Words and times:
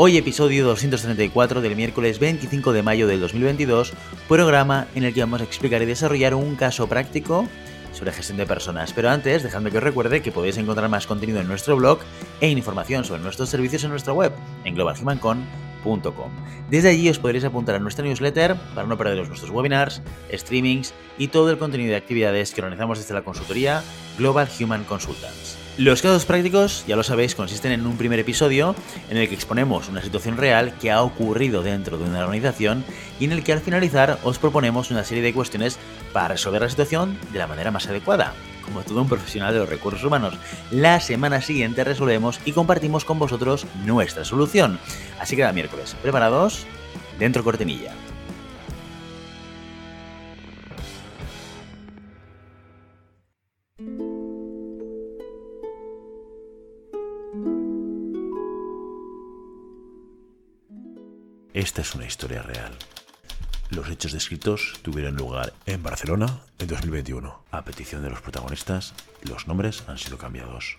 Hoy 0.00 0.16
episodio 0.16 0.64
234 0.64 1.60
del 1.60 1.74
miércoles 1.74 2.20
25 2.20 2.72
de 2.72 2.84
mayo 2.84 3.08
del 3.08 3.18
2022, 3.18 3.94
programa 4.28 4.86
en 4.94 5.02
el 5.02 5.12
que 5.12 5.18
vamos 5.18 5.40
a 5.40 5.44
explicar 5.44 5.82
y 5.82 5.86
desarrollar 5.86 6.34
un 6.34 6.54
caso 6.54 6.88
práctico 6.88 7.48
sobre 7.92 8.12
gestión 8.12 8.38
de 8.38 8.46
personas. 8.46 8.92
Pero 8.92 9.10
antes, 9.10 9.42
dejadme 9.42 9.72
que 9.72 9.78
os 9.78 9.82
recuerde 9.82 10.22
que 10.22 10.30
podéis 10.30 10.56
encontrar 10.56 10.88
más 10.88 11.08
contenido 11.08 11.40
en 11.40 11.48
nuestro 11.48 11.74
blog 11.74 11.98
e 12.40 12.48
información 12.48 13.04
sobre 13.04 13.22
nuestros 13.22 13.48
servicios 13.48 13.82
en 13.82 13.90
nuestra 13.90 14.12
web, 14.12 14.32
en 14.62 14.76
globalhumancon.com. 14.76 16.30
Desde 16.70 16.90
allí 16.90 17.08
os 17.08 17.18
podréis 17.18 17.42
apuntar 17.42 17.74
a 17.74 17.80
nuestra 17.80 18.04
newsletter 18.04 18.54
para 18.76 18.86
no 18.86 18.96
perderos 18.96 19.26
nuestros 19.26 19.50
webinars, 19.50 20.00
streamings 20.32 20.94
y 21.18 21.26
todo 21.26 21.50
el 21.50 21.58
contenido 21.58 21.90
de 21.90 21.96
actividades 21.96 22.54
que 22.54 22.60
organizamos 22.60 22.98
desde 22.98 23.14
la 23.14 23.22
consultoría 23.22 23.82
Global 24.16 24.48
Human 24.60 24.84
Consultants. 24.84 25.67
Los 25.78 26.02
casos 26.02 26.24
prácticos, 26.24 26.84
ya 26.88 26.96
lo 26.96 27.04
sabéis, 27.04 27.36
consisten 27.36 27.70
en 27.70 27.86
un 27.86 27.96
primer 27.96 28.18
episodio 28.18 28.74
en 29.10 29.16
el 29.16 29.28
que 29.28 29.36
exponemos 29.36 29.88
una 29.88 30.02
situación 30.02 30.36
real 30.36 30.76
que 30.80 30.90
ha 30.90 31.02
ocurrido 31.02 31.62
dentro 31.62 31.96
de 31.96 32.02
una 32.02 32.24
organización 32.24 32.84
y 33.20 33.26
en 33.26 33.30
el 33.30 33.44
que 33.44 33.52
al 33.52 33.60
finalizar 33.60 34.18
os 34.24 34.40
proponemos 34.40 34.90
una 34.90 35.04
serie 35.04 35.22
de 35.22 35.32
cuestiones 35.32 35.78
para 36.12 36.26
resolver 36.26 36.62
la 36.62 36.68
situación 36.68 37.16
de 37.32 37.38
la 37.38 37.46
manera 37.46 37.70
más 37.70 37.86
adecuada. 37.86 38.34
Como 38.64 38.82
todo 38.82 39.00
un 39.00 39.08
profesional 39.08 39.54
de 39.54 39.60
los 39.60 39.68
recursos 39.68 40.02
humanos, 40.02 40.34
la 40.72 40.98
semana 40.98 41.40
siguiente 41.42 41.84
resolvemos 41.84 42.40
y 42.44 42.50
compartimos 42.50 43.04
con 43.04 43.20
vosotros 43.20 43.64
nuestra 43.84 44.24
solución. 44.24 44.80
Así 45.20 45.36
que 45.36 45.42
cada 45.42 45.52
miércoles, 45.52 45.94
¿preparados? 46.02 46.66
Dentro 47.20 47.44
cortinilla. 47.44 47.92
Esta 61.58 61.80
es 61.82 61.96
una 61.96 62.06
historia 62.06 62.40
real. 62.40 62.70
Los 63.70 63.88
hechos 63.88 64.12
descritos 64.12 64.78
tuvieron 64.82 65.16
lugar 65.16 65.52
en 65.66 65.82
Barcelona 65.82 66.38
en 66.60 66.68
2021. 66.68 67.42
A 67.50 67.64
petición 67.64 68.00
de 68.00 68.10
los 68.10 68.20
protagonistas, 68.20 68.94
los 69.22 69.48
nombres 69.48 69.82
han 69.88 69.98
sido 69.98 70.18
cambiados. 70.18 70.78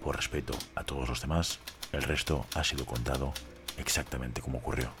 Por 0.00 0.14
respeto 0.14 0.56
a 0.76 0.84
todos 0.84 1.08
los 1.08 1.20
demás, 1.22 1.58
el 1.90 2.04
resto 2.04 2.46
ha 2.54 2.62
sido 2.62 2.86
contado 2.86 3.34
exactamente 3.78 4.40
como 4.40 4.58
ocurrió. 4.58 4.92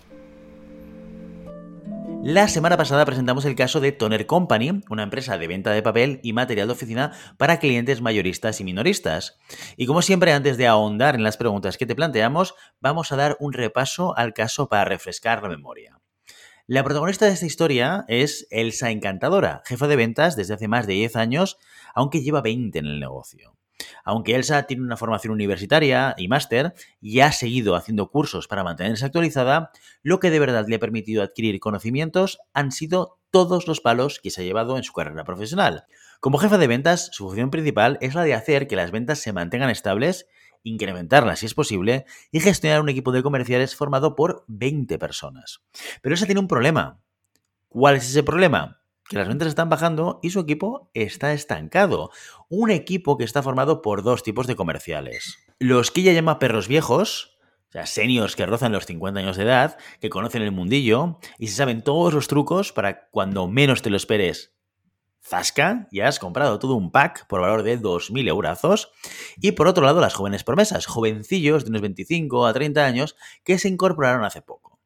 La 2.24 2.46
semana 2.46 2.76
pasada 2.76 3.04
presentamos 3.04 3.44
el 3.46 3.56
caso 3.56 3.80
de 3.80 3.90
Toner 3.90 4.26
Company, 4.26 4.80
una 4.88 5.02
empresa 5.02 5.38
de 5.38 5.48
venta 5.48 5.72
de 5.72 5.82
papel 5.82 6.20
y 6.22 6.32
material 6.32 6.68
de 6.68 6.74
oficina 6.74 7.10
para 7.36 7.58
clientes 7.58 8.00
mayoristas 8.00 8.60
y 8.60 8.64
minoristas. 8.64 9.40
Y 9.76 9.86
como 9.86 10.02
siempre, 10.02 10.32
antes 10.32 10.56
de 10.56 10.68
ahondar 10.68 11.16
en 11.16 11.24
las 11.24 11.36
preguntas 11.36 11.76
que 11.76 11.84
te 11.84 11.96
planteamos, 11.96 12.54
vamos 12.80 13.10
a 13.10 13.16
dar 13.16 13.36
un 13.40 13.52
repaso 13.52 14.16
al 14.16 14.34
caso 14.34 14.68
para 14.68 14.84
refrescar 14.84 15.42
la 15.42 15.48
memoria. 15.48 15.98
La 16.68 16.84
protagonista 16.84 17.26
de 17.26 17.32
esta 17.32 17.46
historia 17.46 18.04
es 18.06 18.46
Elsa 18.50 18.92
Encantadora, 18.92 19.62
jefa 19.64 19.88
de 19.88 19.96
ventas 19.96 20.36
desde 20.36 20.54
hace 20.54 20.68
más 20.68 20.86
de 20.86 20.92
10 20.92 21.16
años, 21.16 21.58
aunque 21.92 22.22
lleva 22.22 22.40
20 22.40 22.78
en 22.78 22.86
el 22.86 23.00
negocio. 23.00 23.56
Aunque 24.04 24.34
Elsa 24.34 24.64
tiene 24.64 24.82
una 24.82 24.96
formación 24.96 25.32
universitaria 25.32 26.14
y 26.16 26.28
máster 26.28 26.74
y 27.00 27.20
ha 27.20 27.32
seguido 27.32 27.74
haciendo 27.74 28.10
cursos 28.10 28.48
para 28.48 28.64
mantenerse 28.64 29.04
actualizada, 29.04 29.70
lo 30.02 30.20
que 30.20 30.30
de 30.30 30.38
verdad 30.38 30.66
le 30.68 30.76
ha 30.76 30.80
permitido 30.80 31.22
adquirir 31.22 31.60
conocimientos 31.60 32.40
han 32.52 32.72
sido 32.72 33.18
todos 33.30 33.66
los 33.66 33.80
palos 33.80 34.20
que 34.22 34.30
se 34.30 34.42
ha 34.42 34.44
llevado 34.44 34.76
en 34.76 34.84
su 34.84 34.92
carrera 34.92 35.24
profesional. 35.24 35.86
Como 36.20 36.38
jefa 36.38 36.58
de 36.58 36.66
ventas, 36.66 37.08
su 37.12 37.24
función 37.26 37.50
principal 37.50 37.98
es 38.00 38.14
la 38.14 38.22
de 38.22 38.34
hacer 38.34 38.68
que 38.68 38.76
las 38.76 38.90
ventas 38.90 39.18
se 39.18 39.32
mantengan 39.32 39.70
estables, 39.70 40.28
incrementarlas 40.62 41.40
si 41.40 41.46
es 41.46 41.54
posible 41.54 42.04
y 42.30 42.40
gestionar 42.40 42.80
un 42.80 42.88
equipo 42.88 43.10
de 43.10 43.22
comerciales 43.22 43.74
formado 43.74 44.14
por 44.14 44.44
20 44.48 44.98
personas. 44.98 45.62
Pero 46.00 46.14
Elsa 46.14 46.26
tiene 46.26 46.40
un 46.40 46.48
problema. 46.48 47.00
¿Cuál 47.68 47.96
es 47.96 48.08
ese 48.08 48.22
problema? 48.22 48.81
Que 49.12 49.18
las 49.18 49.28
ventas 49.28 49.48
están 49.48 49.68
bajando 49.68 50.18
y 50.22 50.30
su 50.30 50.40
equipo 50.40 50.90
está 50.94 51.32
estancado. 51.32 52.10
Un 52.48 52.70
equipo 52.70 53.16
que 53.16 53.24
está 53.24 53.42
formado 53.42 53.82
por 53.82 54.02
dos 54.02 54.22
tipos 54.22 54.46
de 54.46 54.56
comerciales. 54.56 55.38
Los 55.58 55.90
que 55.90 56.00
ella 56.00 56.12
llama 56.12 56.38
perros 56.38 56.66
viejos, 56.66 57.38
o 57.68 57.72
sea, 57.72 57.86
seniors 57.86 58.34
que 58.34 58.46
rozan 58.46 58.72
los 58.72 58.86
50 58.86 59.20
años 59.20 59.36
de 59.36 59.44
edad, 59.44 59.78
que 60.00 60.10
conocen 60.10 60.42
el 60.42 60.50
mundillo 60.52 61.18
y 61.38 61.48
se 61.48 61.56
saben 61.56 61.82
todos 61.82 62.12
los 62.12 62.26
trucos 62.26 62.72
para 62.72 63.08
cuando 63.10 63.46
menos 63.46 63.82
te 63.82 63.90
lo 63.90 63.96
esperes. 63.96 64.54
Zasca, 65.24 65.88
ya 65.92 66.08
has 66.08 66.18
comprado 66.18 66.58
todo 66.58 66.74
un 66.74 66.90
pack 66.90 67.26
por 67.28 67.40
valor 67.40 67.62
de 67.62 67.80
2.000 67.80 68.28
eurazos. 68.28 68.90
Y 69.40 69.52
por 69.52 69.68
otro 69.68 69.84
lado, 69.84 70.00
las 70.00 70.14
jóvenes 70.14 70.42
promesas, 70.42 70.86
jovencillos 70.86 71.64
de 71.64 71.70
unos 71.70 71.82
25 71.82 72.46
a 72.46 72.52
30 72.52 72.84
años 72.84 73.16
que 73.44 73.58
se 73.58 73.68
incorporaron 73.68 74.24
hace 74.24 74.42
poco. 74.42 74.80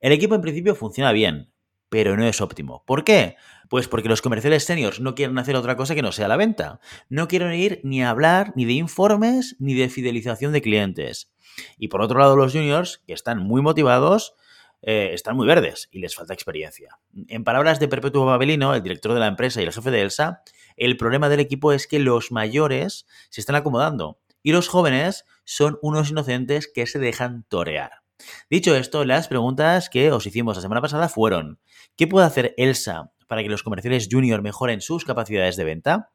El 0.00 0.12
equipo 0.12 0.34
en 0.34 0.40
principio 0.40 0.74
funciona 0.74 1.12
bien, 1.12 1.51
pero 1.92 2.16
no 2.16 2.24
es 2.26 2.40
óptimo. 2.40 2.84
¿Por 2.86 3.04
qué? 3.04 3.36
Pues 3.68 3.86
porque 3.86 4.08
los 4.08 4.22
comerciales 4.22 4.64
seniors 4.64 4.98
no 4.98 5.14
quieren 5.14 5.36
hacer 5.36 5.56
otra 5.56 5.76
cosa 5.76 5.94
que 5.94 6.00
no 6.00 6.10
sea 6.10 6.26
la 6.26 6.38
venta. 6.38 6.80
No 7.10 7.28
quieren 7.28 7.52
ir 7.52 7.82
ni 7.84 8.02
a 8.02 8.08
hablar 8.08 8.54
ni 8.56 8.64
de 8.64 8.72
informes 8.72 9.56
ni 9.58 9.74
de 9.74 9.90
fidelización 9.90 10.54
de 10.54 10.62
clientes. 10.62 11.34
Y 11.76 11.88
por 11.88 12.00
otro 12.00 12.18
lado, 12.18 12.34
los 12.34 12.52
juniors, 12.52 13.02
que 13.06 13.12
están 13.12 13.40
muy 13.40 13.60
motivados, 13.60 14.34
eh, 14.80 15.10
están 15.12 15.36
muy 15.36 15.46
verdes 15.46 15.90
y 15.92 15.98
les 15.98 16.14
falta 16.14 16.32
experiencia. 16.32 16.98
En 17.28 17.44
palabras 17.44 17.78
de 17.78 17.88
Perpetuo 17.88 18.24
Babelino, 18.24 18.74
el 18.74 18.82
director 18.82 19.12
de 19.12 19.20
la 19.20 19.26
empresa 19.26 19.60
y 19.60 19.66
el 19.66 19.72
jefe 19.74 19.90
de 19.90 20.00
Elsa, 20.00 20.42
el 20.78 20.96
problema 20.96 21.28
del 21.28 21.40
equipo 21.40 21.74
es 21.74 21.86
que 21.86 21.98
los 21.98 22.32
mayores 22.32 23.06
se 23.28 23.42
están 23.42 23.56
acomodando 23.56 24.18
y 24.42 24.52
los 24.52 24.68
jóvenes 24.68 25.26
son 25.44 25.78
unos 25.82 26.08
inocentes 26.08 26.72
que 26.74 26.86
se 26.86 26.98
dejan 26.98 27.44
torear. 27.50 28.01
Dicho 28.50 28.74
esto, 28.76 29.04
las 29.04 29.28
preguntas 29.28 29.88
que 29.88 30.10
os 30.12 30.26
hicimos 30.26 30.56
la 30.56 30.62
semana 30.62 30.80
pasada 30.80 31.08
fueron, 31.08 31.60
¿qué 31.96 32.06
puede 32.06 32.26
hacer 32.26 32.54
Elsa 32.56 33.12
para 33.28 33.42
que 33.42 33.48
los 33.48 33.62
comerciales 33.62 34.08
junior 34.10 34.42
mejoren 34.42 34.80
sus 34.80 35.04
capacidades 35.04 35.56
de 35.56 35.64
venta? 35.64 36.12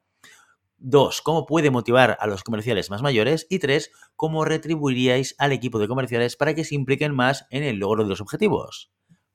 Dos, 0.76 1.22
¿cómo 1.22 1.44
puede 1.44 1.72
motivar 1.72 2.16
a 2.20 2.28
los 2.28 2.44
comerciales 2.44 2.88
más 2.88 3.02
mayores? 3.02 3.46
Y 3.50 3.58
tres, 3.58 3.90
¿cómo 4.14 4.44
retribuiríais 4.44 5.34
al 5.38 5.50
equipo 5.50 5.80
de 5.80 5.88
comerciales 5.88 6.36
para 6.36 6.54
que 6.54 6.64
se 6.64 6.76
impliquen 6.76 7.14
más 7.14 7.46
en 7.50 7.64
el 7.64 7.78
logro 7.78 8.04
de 8.04 8.10
los 8.10 8.20
objetivos? 8.20 8.92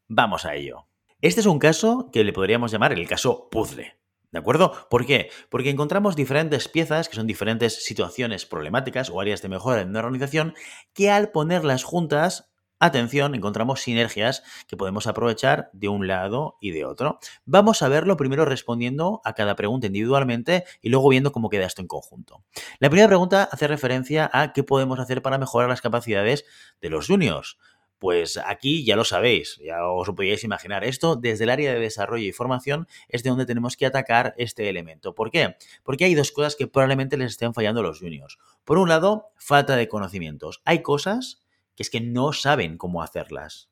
Vamos 0.08 0.46
a 0.46 0.56
ello. 0.56 0.88
Este 1.20 1.42
es 1.42 1.46
un 1.46 1.60
caso 1.60 2.10
que 2.14 2.24
le 2.24 2.32
podríamos 2.32 2.72
llamar 2.72 2.94
el 2.94 3.08
caso 3.08 3.50
puzzle. 3.50 3.98
¿De 4.32 4.40
acuerdo? 4.40 4.88
¿Por 4.90 5.06
qué? 5.06 5.30
Porque 5.50 5.70
encontramos 5.70 6.16
diferentes 6.16 6.68
piezas, 6.68 7.08
que 7.08 7.16
son 7.16 7.28
diferentes 7.28 7.86
situaciones 7.86 8.46
problemáticas 8.46 9.10
o 9.10 9.22
áreas 9.22 9.42
de 9.42 9.50
mejora 9.50 9.82
en 9.82 9.90
una 9.90 10.00
organización, 10.00 10.56
que 10.94 11.12
al 11.12 11.30
ponerlas 11.30 11.84
juntas 11.84 12.53
atención, 12.86 13.36
encontramos 13.36 13.82
sinergias 13.82 14.44
que 14.68 14.78
podemos 14.78 15.08
aprovechar 15.08 15.70
de 15.74 15.88
un 15.88 16.08
lado 16.08 16.58
y 16.60 16.72
de 16.72 16.86
otro. 16.86 17.20
Vamos 17.46 17.82
a 17.82 17.88
verlo 17.88 18.18
primero 18.18 18.46
respondiendo 18.46 19.22
a 19.24 19.34
cada 19.34 19.56
pregunta 19.56 19.88
individualmente 19.88 20.66
y 20.82 20.90
luego 20.90 21.10
viendo 21.10 21.32
cómo 21.32 21.50
queda 21.50 21.66
esto 21.66 21.82
en 21.82 21.88
conjunto. 21.88 22.44
La 22.80 22.90
primera 22.90 23.08
pregunta 23.08 23.48
hace 23.52 23.68
referencia 23.68 24.30
a 24.34 24.54
qué 24.54 24.64
podemos 24.64 25.00
hacer 25.00 25.22
para 25.22 25.38
mejorar 25.38 25.70
las 25.70 25.82
capacidades 25.82 26.46
de 26.82 26.90
los 26.90 27.08
juniors. 27.08 27.58
Pues 28.00 28.36
aquí 28.36 28.84
ya 28.84 28.98
lo 28.98 29.06
sabéis, 29.06 29.62
ya 29.66 29.88
os 29.88 30.06
lo 30.06 30.14
podíais 30.14 30.44
imaginar. 30.44 30.84
Esto 30.84 31.16
desde 31.16 31.46
el 31.46 31.50
área 31.50 31.74
de 31.74 31.80
desarrollo 31.80 32.26
y 32.26 32.34
formación 32.34 32.86
es 33.08 33.24
de 33.24 33.30
donde 33.30 33.46
tenemos 33.46 33.78
que 33.78 33.86
atacar 33.86 34.34
este 34.38 34.68
elemento. 34.68 35.16
¿Por 35.16 35.32
qué? 35.32 35.56
Porque 35.84 36.04
hay 36.04 36.14
dos 36.14 36.34
cosas 36.34 36.58
que 36.58 36.68
probablemente 36.68 37.16
les 37.16 37.32
estén 37.32 37.54
fallando 37.54 37.80
a 37.80 37.84
los 37.84 38.00
juniors. 38.00 38.40
Por 38.66 38.78
un 38.78 38.90
lado, 38.90 39.30
falta 39.38 39.78
de 39.78 39.88
conocimientos. 39.88 40.62
Hay 40.66 40.82
cosas 40.82 41.43
que 41.76 41.84
es 41.84 41.90
que 41.90 42.02
no 42.02 42.34
saben 42.34 42.78
cómo 42.78 43.02
hacerlas. 43.02 43.70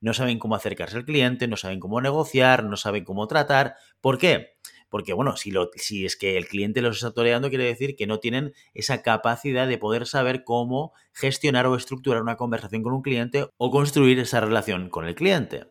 No 0.00 0.14
saben 0.14 0.38
cómo 0.38 0.54
acercarse 0.54 0.96
al 0.96 1.04
cliente, 1.04 1.48
no 1.48 1.56
saben 1.56 1.80
cómo 1.80 2.00
negociar, 2.00 2.64
no 2.64 2.76
saben 2.76 3.04
cómo 3.04 3.26
tratar. 3.26 3.76
¿Por 4.00 4.18
qué? 4.18 4.56
Porque, 4.88 5.12
bueno, 5.12 5.36
si, 5.36 5.50
lo, 5.50 5.70
si 5.74 6.06
es 6.06 6.16
que 6.16 6.36
el 6.36 6.46
cliente 6.46 6.80
los 6.80 6.96
está 6.96 7.12
toreando, 7.12 7.48
quiere 7.48 7.64
decir 7.64 7.96
que 7.96 8.06
no 8.06 8.20
tienen 8.20 8.54
esa 8.72 9.02
capacidad 9.02 9.66
de 9.66 9.78
poder 9.78 10.06
saber 10.06 10.44
cómo 10.44 10.92
gestionar 11.12 11.66
o 11.66 11.76
estructurar 11.76 12.22
una 12.22 12.36
conversación 12.36 12.82
con 12.82 12.94
un 12.94 13.02
cliente 13.02 13.48
o 13.56 13.70
construir 13.70 14.18
esa 14.20 14.40
relación 14.40 14.88
con 14.88 15.06
el 15.06 15.14
cliente. 15.14 15.66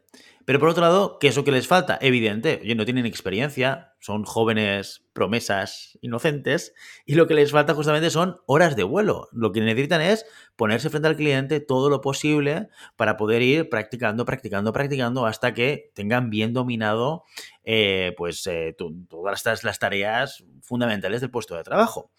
Pero 0.45 0.59
por 0.59 0.69
otro 0.69 0.83
lado, 0.83 1.17
¿qué 1.19 1.29
es 1.29 1.35
lo 1.35 1.43
que 1.43 1.51
les 1.51 1.67
falta? 1.67 1.97
Evidente, 2.01 2.59
oye, 2.61 2.75
no 2.75 2.85
tienen 2.85 3.05
experiencia, 3.05 3.94
son 4.05 4.23
jóvenes 4.23 5.03
promesas 5.13 5.97
inocentes 5.99 6.75
y 7.07 7.15
lo 7.15 7.25
que 7.25 7.33
les 7.33 7.51
falta 7.51 7.73
justamente 7.73 8.11
son 8.11 8.37
horas 8.45 8.75
de 8.75 8.83
vuelo. 8.83 9.29
Lo 9.31 9.51
que 9.51 9.61
necesitan 9.61 10.01
es 10.01 10.27
ponerse 10.55 10.91
frente 10.91 11.07
al 11.07 11.15
cliente 11.15 11.59
todo 11.59 11.89
lo 11.89 12.01
posible 12.01 12.67
para 12.97 13.17
poder 13.17 13.41
ir 13.41 13.67
practicando, 13.67 14.23
practicando, 14.23 14.73
practicando 14.73 15.25
hasta 15.25 15.55
que 15.55 15.91
tengan 15.95 16.29
bien 16.29 16.53
dominado 16.53 17.23
eh, 17.63 18.13
pues 18.15 18.45
eh, 18.45 18.75
todas 19.09 19.39
estas, 19.39 19.63
las 19.63 19.79
tareas 19.79 20.43
fundamentales 20.61 21.21
del 21.21 21.31
puesto 21.31 21.55
de 21.55 21.63
trabajo. 21.63 22.11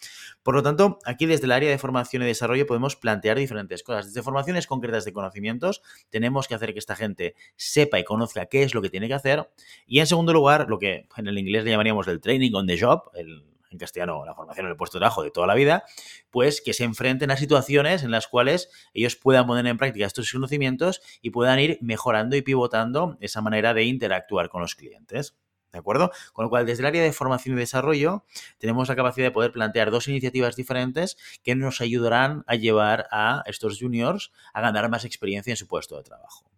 Por 0.42 0.56
lo 0.56 0.62
tanto, 0.62 0.98
aquí 1.04 1.26
desde 1.26 1.44
el 1.44 1.52
área 1.52 1.70
de 1.70 1.78
formación 1.78 2.22
y 2.22 2.26
desarrollo 2.26 2.66
podemos 2.66 2.96
plantear 2.96 3.38
diferentes 3.38 3.84
cosas. 3.84 4.06
Desde 4.06 4.22
formaciones 4.22 4.66
concretas 4.66 5.04
de 5.04 5.12
conocimientos, 5.12 5.82
tenemos 6.10 6.48
que 6.48 6.56
hacer 6.56 6.72
que 6.72 6.80
esta 6.80 6.96
gente 6.96 7.36
sepa 7.54 8.00
y 8.00 8.04
conozca 8.04 8.46
qué 8.46 8.64
es 8.64 8.74
lo 8.74 8.82
que 8.82 8.90
tiene 8.90 9.06
que 9.06 9.14
hacer. 9.14 9.48
Y 9.86 10.00
en 10.00 10.08
segundo 10.08 10.32
lugar, 10.32 10.66
lo 10.68 10.80
que 10.80 11.06
en 11.16 11.28
el 11.28 11.38
inglés 11.38 11.64
le 11.64 11.75
llamaríamos 11.76 12.08
el 12.08 12.20
training 12.20 12.52
on 12.54 12.66
the 12.66 12.78
job, 12.78 13.10
en 13.14 13.78
castellano 13.78 14.24
la 14.24 14.34
formación 14.34 14.66
en 14.66 14.70
el 14.70 14.76
puesto 14.76 14.98
de 14.98 15.00
trabajo 15.00 15.22
de 15.22 15.30
toda 15.30 15.46
la 15.46 15.54
vida, 15.54 15.84
pues 16.30 16.60
que 16.60 16.72
se 16.72 16.84
enfrenten 16.84 17.30
a 17.30 17.36
situaciones 17.36 18.02
en 18.02 18.10
las 18.10 18.26
cuales 18.26 18.70
ellos 18.94 19.16
puedan 19.16 19.46
poner 19.46 19.66
en 19.66 19.76
práctica 19.76 20.06
estos 20.06 20.30
conocimientos 20.30 21.00
y 21.22 21.30
puedan 21.30 21.58
ir 21.60 21.78
mejorando 21.80 22.36
y 22.36 22.42
pivotando 22.42 23.16
esa 23.20 23.40
manera 23.40 23.74
de 23.74 23.84
interactuar 23.84 24.48
con 24.48 24.62
los 24.62 24.74
clientes. 24.74 25.36
¿De 25.72 25.80
acuerdo? 25.80 26.10
Con 26.32 26.44
lo 26.44 26.48
cual, 26.48 26.64
desde 26.64 26.82
el 26.82 26.86
área 26.86 27.02
de 27.02 27.12
formación 27.12 27.56
y 27.56 27.58
desarrollo, 27.58 28.24
tenemos 28.58 28.88
la 28.88 28.96
capacidad 28.96 29.26
de 29.26 29.30
poder 29.30 29.52
plantear 29.52 29.90
dos 29.90 30.08
iniciativas 30.08 30.56
diferentes 30.56 31.18
que 31.42 31.54
nos 31.54 31.82
ayudarán 31.82 32.44
a 32.46 32.54
llevar 32.54 33.08
a 33.10 33.42
estos 33.44 33.78
juniors 33.78 34.32
a 34.54 34.62
ganar 34.62 34.88
más 34.88 35.04
experiencia 35.04 35.50
en 35.50 35.58
su 35.58 35.66
puesto 35.66 35.98
de 35.98 36.04
trabajo. 36.04 36.55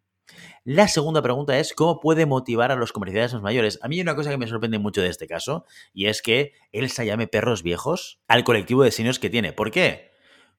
La 0.65 0.89
segunda 0.89 1.23
pregunta 1.23 1.59
es, 1.59 1.73
¿cómo 1.73 2.01
puede 2.01 2.27
motivar 2.27 2.71
a 2.71 2.77
los 2.77 2.93
comerciales 2.93 3.33
más 3.33 3.43
mayores? 3.43 3.79
A 3.83 3.89
mí 3.89 3.97
hay 3.97 4.03
una 4.03 4.15
cosa 4.15 4.31
que 4.31 4.37
me 4.37 4.47
sorprende 4.47 4.79
mucho 4.79 5.01
de 5.01 5.09
este 5.09 5.27
caso, 5.27 5.65
y 5.95 6.07
es 6.07 6.21
que 6.21 6.53
él 6.73 6.91
se 6.91 7.07
llame 7.07 7.27
perros 7.27 7.63
viejos 7.63 8.21
al 8.29 8.45
colectivo 8.45 8.83
de 8.83 8.91
seniors 8.91 9.19
que 9.19 9.31
tiene. 9.31 9.53
¿Por 9.53 9.71
qué? 9.71 10.11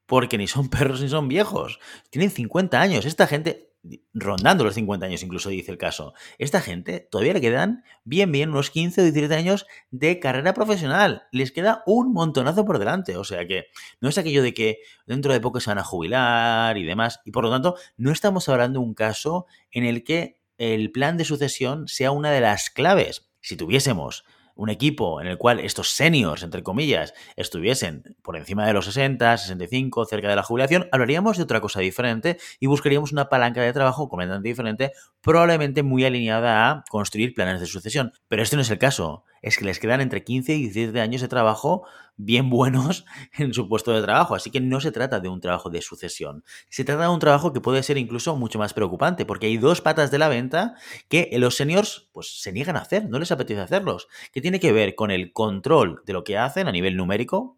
Porque 0.05 0.37
ni 0.37 0.47
son 0.47 0.69
perros 0.71 1.01
ni 1.01 1.09
son 1.09 1.27
viejos. 1.27 1.79
Tienen 2.09 2.31
50 2.31 2.81
años. 2.81 3.05
Esta 3.05 3.27
gente, 3.27 3.68
rondando 4.13 4.63
los 4.63 4.75
50 4.75 5.05
años, 5.05 5.23
incluso 5.23 5.49
dice 5.49 5.71
el 5.71 5.77
caso. 5.77 6.13
Esta 6.37 6.61
gente 6.61 7.07
todavía 7.09 7.33
le 7.33 7.41
quedan 7.41 7.83
bien, 8.03 8.31
bien 8.31 8.49
unos 8.49 8.69
15 8.71 9.01
o 9.01 9.03
17 9.05 9.33
años 9.33 9.65
de 9.91 10.19
carrera 10.19 10.53
profesional. 10.53 11.23
Les 11.31 11.51
queda 11.51 11.83
un 11.85 12.13
montonazo 12.13 12.65
por 12.65 12.79
delante. 12.79 13.17
O 13.17 13.23
sea 13.23 13.47
que 13.47 13.67
no 14.01 14.09
es 14.09 14.17
aquello 14.17 14.43
de 14.43 14.53
que 14.53 14.79
dentro 15.05 15.33
de 15.33 15.39
poco 15.39 15.59
se 15.59 15.69
van 15.69 15.79
a 15.79 15.83
jubilar 15.83 16.77
y 16.77 16.83
demás. 16.83 17.19
Y 17.25 17.31
por 17.31 17.43
lo 17.43 17.51
tanto, 17.51 17.75
no 17.97 18.11
estamos 18.11 18.49
hablando 18.49 18.79
de 18.79 18.85
un 18.85 18.93
caso 18.93 19.45
en 19.71 19.85
el 19.85 20.03
que 20.03 20.39
el 20.57 20.91
plan 20.91 21.17
de 21.17 21.25
sucesión 21.25 21.87
sea 21.87 22.11
una 22.11 22.31
de 22.31 22.41
las 22.41 22.69
claves. 22.69 23.29
Si 23.41 23.55
tuviésemos 23.55 24.25
un 24.59 24.69
equipo 24.69 25.21
en 25.21 25.27
el 25.27 25.37
cual 25.37 25.61
estos 25.61 25.93
seniors, 25.93 26.43
entre 26.43 26.63
comillas, 26.63 27.13
estuviesen 27.37 28.03
por 28.21 28.35
encima 28.35 28.67
de 28.67 28.73
los 28.73 28.85
60, 28.85 29.37
65, 29.37 30.05
cerca 30.05 30.27
de 30.27 30.35
la 30.35 30.43
jubilación, 30.43 30.89
hablaríamos 30.91 31.37
de 31.37 31.43
otra 31.43 31.61
cosa 31.61 31.79
diferente 31.79 32.37
y 32.59 32.67
buscaríamos 32.67 33.13
una 33.13 33.29
palanca 33.29 33.61
de 33.61 33.71
trabajo 33.71 34.09
completamente 34.09 34.49
diferente, 34.49 34.91
probablemente 35.21 35.81
muy 35.81 36.03
alineada 36.03 36.69
a 36.69 36.83
construir 36.89 37.33
planes 37.33 37.61
de 37.61 37.67
sucesión. 37.67 38.11
Pero 38.27 38.43
este 38.43 38.57
no 38.57 38.61
es 38.61 38.69
el 38.69 38.79
caso 38.79 39.23
es 39.41 39.57
que 39.57 39.65
les 39.65 39.79
quedan 39.79 40.01
entre 40.01 40.23
15 40.23 40.53
y 40.53 40.61
17 40.63 40.99
años 41.01 41.21
de 41.21 41.27
trabajo 41.27 41.85
bien 42.19 42.49
buenos 42.49 43.05
en 43.37 43.53
su 43.53 43.67
puesto 43.67 43.91
de 43.91 44.01
trabajo. 44.01 44.35
Así 44.35 44.51
que 44.51 44.59
no 44.59 44.79
se 44.81 44.91
trata 44.91 45.19
de 45.19 45.29
un 45.29 45.39
trabajo 45.39 45.69
de 45.69 45.81
sucesión. 45.81 46.43
Se 46.69 46.83
trata 46.83 47.03
de 47.03 47.09
un 47.09 47.19
trabajo 47.19 47.53
que 47.53 47.61
puede 47.61 47.81
ser 47.81 47.97
incluso 47.97 48.35
mucho 48.35 48.59
más 48.59 48.73
preocupante, 48.73 49.25
porque 49.25 49.47
hay 49.47 49.57
dos 49.57 49.81
patas 49.81 50.11
de 50.11 50.19
la 50.19 50.27
venta 50.27 50.75
que 51.07 51.29
los 51.39 51.55
seniors 51.55 52.09
pues, 52.11 52.41
se 52.41 52.51
niegan 52.51 52.75
a 52.75 52.81
hacer, 52.81 53.09
no 53.09 53.17
les 53.17 53.31
apetece 53.31 53.61
hacerlos. 53.61 54.07
Que 54.31 54.41
tiene 54.41 54.59
que 54.59 54.71
ver 54.71 54.95
con 54.95 55.09
el 55.11 55.33
control 55.33 56.03
de 56.05 56.13
lo 56.13 56.23
que 56.23 56.37
hacen 56.37 56.67
a 56.67 56.71
nivel 56.71 56.97
numérico. 56.97 57.57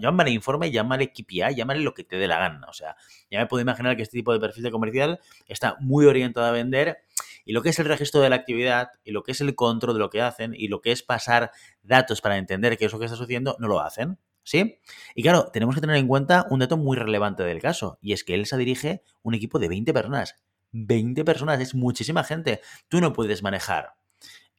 Llámale 0.00 0.30
informe, 0.30 0.70
llámale 0.70 1.12
KPI, 1.12 1.56
llámale 1.56 1.80
lo 1.80 1.92
que 1.92 2.04
te 2.04 2.16
dé 2.16 2.28
la 2.28 2.38
gana. 2.38 2.66
O 2.68 2.72
sea, 2.72 2.94
ya 3.30 3.40
me 3.40 3.46
puedo 3.46 3.62
imaginar 3.62 3.96
que 3.96 4.02
este 4.02 4.16
tipo 4.16 4.32
de 4.32 4.38
perfil 4.38 4.62
de 4.62 4.70
comercial 4.70 5.20
está 5.48 5.76
muy 5.80 6.06
orientado 6.06 6.46
a 6.46 6.52
vender 6.52 6.98
y 7.44 7.52
lo 7.52 7.62
que 7.62 7.70
es 7.70 7.78
el 7.78 7.86
registro 7.86 8.20
de 8.20 8.30
la 8.30 8.36
actividad 8.36 8.88
y 9.04 9.12
lo 9.12 9.22
que 9.22 9.32
es 9.32 9.40
el 9.40 9.54
control 9.54 9.94
de 9.94 10.00
lo 10.00 10.10
que 10.10 10.20
hacen 10.20 10.54
y 10.56 10.68
lo 10.68 10.80
que 10.80 10.92
es 10.92 11.02
pasar 11.02 11.50
datos 11.82 12.20
para 12.20 12.36
entender 12.36 12.76
qué 12.76 12.86
es 12.86 12.92
lo 12.92 12.98
que 12.98 13.06
está 13.06 13.16
sucediendo, 13.16 13.56
no 13.58 13.68
lo 13.68 13.80
hacen. 13.80 14.18
¿Sí? 14.44 14.80
Y 15.14 15.22
claro, 15.22 15.50
tenemos 15.52 15.74
que 15.76 15.80
tener 15.80 15.94
en 15.96 16.08
cuenta 16.08 16.46
un 16.50 16.58
dato 16.58 16.76
muy 16.76 16.96
relevante 16.96 17.44
del 17.44 17.60
caso, 17.60 17.98
y 18.02 18.12
es 18.12 18.24
que 18.24 18.34
Elsa 18.34 18.56
dirige 18.56 19.04
un 19.22 19.34
equipo 19.34 19.60
de 19.60 19.68
20 19.68 19.92
personas. 19.92 20.34
20 20.72 21.24
personas, 21.24 21.60
es 21.60 21.76
muchísima 21.76 22.24
gente. 22.24 22.60
Tú 22.88 23.00
no 23.00 23.12
puedes 23.12 23.42
manejar 23.44 23.94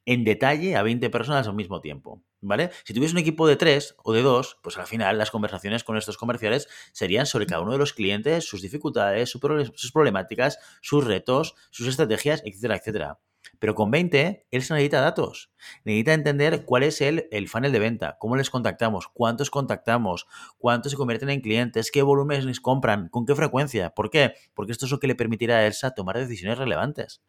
en 0.06 0.24
detalle 0.24 0.76
a 0.76 0.82
20 0.82 1.10
personas 1.10 1.46
al 1.48 1.54
mismo 1.54 1.80
tiempo, 1.80 2.22
¿vale? 2.40 2.70
Si 2.84 2.94
tuviese 2.94 3.14
un 3.14 3.18
equipo 3.18 3.46
de 3.46 3.56
3 3.56 3.96
o 4.02 4.12
de 4.12 4.22
2, 4.22 4.58
pues 4.62 4.78
al 4.78 4.86
final 4.86 5.18
las 5.18 5.30
conversaciones 5.30 5.84
con 5.84 5.96
estos 5.96 6.16
comerciales 6.16 6.68
serían 6.92 7.26
sobre 7.26 7.46
cada 7.46 7.62
uno 7.62 7.72
de 7.72 7.78
los 7.78 7.92
clientes, 7.92 8.44
sus 8.44 8.62
dificultades, 8.62 9.30
sus 9.30 9.92
problemáticas, 9.92 10.58
sus 10.82 11.04
retos, 11.04 11.54
sus 11.70 11.86
estrategias, 11.88 12.42
etcétera, 12.44 12.76
etcétera. 12.76 13.18
Pero 13.64 13.74
con 13.74 13.90
20, 13.90 14.46
él 14.50 14.62
se 14.62 14.74
necesita 14.74 15.00
datos. 15.00 15.50
Necesita 15.86 16.12
entender 16.12 16.66
cuál 16.66 16.82
es 16.82 17.00
el, 17.00 17.28
el 17.30 17.48
funnel 17.48 17.72
de 17.72 17.78
venta, 17.78 18.18
cómo 18.20 18.36
les 18.36 18.50
contactamos, 18.50 19.08
cuántos 19.08 19.48
contactamos, 19.48 20.26
cuántos 20.58 20.92
se 20.92 20.98
convierten 20.98 21.30
en 21.30 21.40
clientes, 21.40 21.90
qué 21.90 22.02
volúmenes 22.02 22.60
compran, 22.60 23.08
con 23.08 23.24
qué 23.24 23.34
frecuencia. 23.34 23.88
¿Por 23.88 24.10
qué? 24.10 24.34
Porque 24.52 24.72
esto 24.72 24.84
es 24.84 24.92
lo 24.92 25.00
que 25.00 25.06
le 25.06 25.14
permitirá 25.14 25.56
a 25.56 25.66
Elsa 25.66 25.94
tomar 25.94 26.18
decisiones 26.18 26.58
relevantes. 26.58 27.22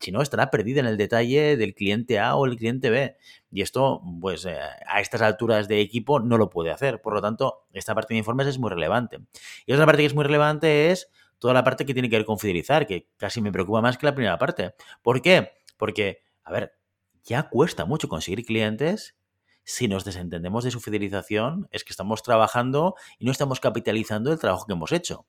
Si 0.00 0.12
no, 0.12 0.22
estará 0.22 0.50
perdida 0.50 0.80
en 0.80 0.86
el 0.86 0.96
detalle 0.96 1.58
del 1.58 1.74
cliente 1.74 2.18
A 2.18 2.36
o 2.36 2.46
el 2.46 2.56
cliente 2.56 2.88
B. 2.88 3.18
Y 3.50 3.60
esto, 3.60 4.00
pues 4.18 4.46
eh, 4.46 4.56
a 4.86 5.02
estas 5.02 5.20
alturas 5.20 5.68
de 5.68 5.82
equipo 5.82 6.20
no 6.20 6.38
lo 6.38 6.48
puede 6.48 6.70
hacer. 6.70 7.02
Por 7.02 7.12
lo 7.12 7.20
tanto, 7.20 7.66
esta 7.74 7.94
parte 7.94 8.14
de 8.14 8.18
informes 8.18 8.46
es 8.46 8.58
muy 8.58 8.70
relevante. 8.70 9.18
Y 9.66 9.74
otra 9.74 9.84
parte 9.84 10.00
que 10.00 10.06
es 10.06 10.14
muy 10.14 10.24
relevante 10.24 10.90
es 10.90 11.10
toda 11.38 11.52
la 11.52 11.64
parte 11.64 11.84
que 11.84 11.92
tiene 11.92 12.08
que 12.08 12.16
ver 12.16 12.24
con 12.24 12.38
fidelizar, 12.38 12.86
que 12.86 13.08
casi 13.18 13.42
me 13.42 13.52
preocupa 13.52 13.82
más 13.82 13.98
que 13.98 14.06
la 14.06 14.14
primera 14.14 14.38
parte. 14.38 14.74
¿Por 15.02 15.20
qué? 15.20 15.50
Porque, 15.82 16.22
a 16.44 16.52
ver, 16.52 16.78
ya 17.24 17.48
cuesta 17.48 17.86
mucho 17.86 18.06
conseguir 18.06 18.44
clientes 18.44 19.16
si 19.64 19.88
nos 19.88 20.04
desentendemos 20.04 20.62
de 20.62 20.70
su 20.70 20.78
fidelización, 20.78 21.66
es 21.72 21.82
que 21.82 21.92
estamos 21.92 22.22
trabajando 22.22 22.94
y 23.18 23.24
no 23.24 23.32
estamos 23.32 23.58
capitalizando 23.58 24.30
el 24.30 24.38
trabajo 24.38 24.64
que 24.64 24.74
hemos 24.74 24.92
hecho 24.92 25.26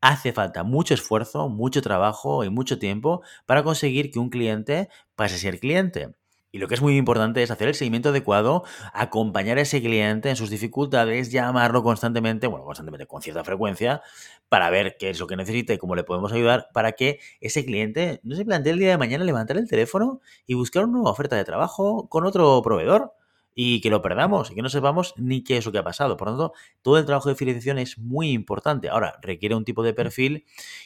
hace 0.00 0.32
falta 0.32 0.64
mucho 0.64 0.94
esfuerzo, 0.94 1.50
mucho 1.50 1.82
trabajo 1.82 2.42
y 2.42 2.48
mucho 2.48 2.78
tiempo 2.78 3.20
para 3.44 3.62
conseguir 3.62 4.10
que 4.10 4.18
un 4.18 4.30
cliente 4.30 4.88
pase 5.14 5.34
a 5.34 5.38
ser 5.38 5.60
cliente. 5.60 6.14
Y 6.52 6.58
lo 6.58 6.68
que 6.68 6.74
es 6.74 6.82
muy 6.82 6.96
importante 6.98 7.42
es 7.42 7.50
hacer 7.50 7.68
el 7.68 7.74
seguimiento 7.74 8.10
adecuado, 8.10 8.62
acompañar 8.92 9.56
a 9.56 9.62
ese 9.62 9.80
cliente 9.80 10.28
en 10.28 10.36
sus 10.36 10.50
dificultades, 10.50 11.32
llamarlo 11.32 11.82
constantemente, 11.82 12.46
bueno, 12.46 12.66
constantemente, 12.66 13.06
con 13.06 13.22
cierta 13.22 13.42
frecuencia, 13.42 14.02
para 14.50 14.68
ver 14.68 14.96
qué 14.98 15.08
es 15.10 15.18
lo 15.18 15.26
que 15.26 15.36
necesita 15.36 15.72
y 15.72 15.78
cómo 15.78 15.96
le 15.96 16.04
podemos 16.04 16.30
ayudar 16.32 16.68
para 16.74 16.92
que 16.92 17.20
ese 17.40 17.64
cliente 17.64 18.20
no 18.22 18.36
se 18.36 18.44
plantee 18.44 18.72
el 18.72 18.78
día 18.78 18.90
de 18.90 18.98
mañana 18.98 19.24
levantar 19.24 19.56
el 19.56 19.66
teléfono 19.66 20.20
y 20.46 20.52
buscar 20.52 20.84
una 20.84 20.92
nueva 20.92 21.10
oferta 21.10 21.36
de 21.36 21.44
trabajo 21.44 22.08
con 22.10 22.26
otro 22.26 22.60
proveedor 22.62 23.14
y 23.54 23.80
que 23.80 23.90
lo 23.90 24.02
perdamos 24.02 24.50
y 24.50 24.54
que 24.54 24.62
no 24.62 24.68
sepamos 24.68 25.14
ni 25.16 25.44
qué 25.44 25.56
es 25.56 25.66
lo 25.66 25.72
que 25.72 25.78
ha 25.78 25.84
pasado. 25.84 26.16
Por 26.16 26.28
lo 26.28 26.36
tanto, 26.36 26.52
todo 26.82 26.98
el 26.98 27.04
trabajo 27.04 27.28
de 27.28 27.34
fidelización 27.34 27.78
es 27.78 27.98
muy 27.98 28.30
importante. 28.30 28.88
Ahora, 28.88 29.18
requiere 29.22 29.54
un 29.54 29.64
tipo 29.64 29.82
de 29.82 29.94
perfil 29.94 30.44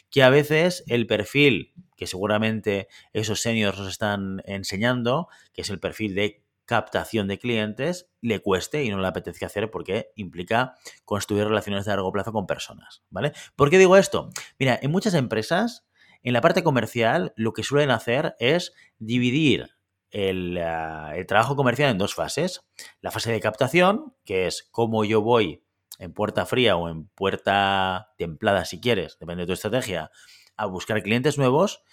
que 0.09 0.23
a 0.23 0.29
veces 0.29 0.83
el 0.87 1.07
perfil 1.07 1.73
que 1.95 2.07
seguramente 2.07 2.87
esos 3.13 3.41
seniors 3.41 3.77
nos 3.77 3.87
están 3.87 4.41
enseñando, 4.45 5.27
que 5.53 5.61
es 5.61 5.69
el 5.69 5.79
perfil 5.79 6.15
de 6.15 6.43
captación 6.65 7.27
de 7.27 7.39
clientes, 7.39 8.09
le 8.21 8.39
cueste 8.39 8.83
y 8.83 8.89
no 8.89 8.99
le 8.99 9.07
apetezca 9.07 9.45
hacer 9.45 9.71
porque 9.71 10.11
implica 10.15 10.75
construir 11.05 11.45
relaciones 11.45 11.85
de 11.85 11.91
largo 11.91 12.11
plazo 12.11 12.33
con 12.33 12.45
personas, 12.45 13.03
¿vale? 13.09 13.31
¿Por 13.55 13.69
qué 13.69 13.77
digo 13.77 13.95
esto? 13.97 14.29
Mira, 14.59 14.77
en 14.81 14.91
muchas 14.91 15.13
empresas, 15.13 15.87
en 16.23 16.33
la 16.33 16.41
parte 16.41 16.63
comercial, 16.63 17.33
lo 17.37 17.53
que 17.53 17.63
suelen 17.63 17.89
hacer 17.89 18.35
es 18.39 18.73
dividir 18.99 19.76
Ah, 20.13 21.13
el, 21.15 21.25
trabajo 21.27 21.55
comercial 21.55 21.91
en 21.91 21.97
dos 21.97 22.15
fases. 22.15 22.61
La 23.01 23.11
fase 23.11 23.31
de 23.31 23.39
captación, 23.39 24.13
que 24.25 24.47
es 24.47 24.67
cómo 24.71 25.03
yo 25.05 25.21
voy 25.21 25.63
en 25.99 26.13
puerta 26.13 26.45
fría 26.45 26.77
o 26.77 26.89
en 26.89 27.07
puerta 27.07 28.13
templada, 28.17 28.65
si 28.65 28.79
quieres, 28.79 29.17
depende 29.19 29.43
de 29.43 29.47
tu 29.47 29.53
estrategia, 29.53 30.11
a 30.55 30.65
buscar 30.65 31.01
clientes 31.03 31.37
nuevos. 31.37 31.83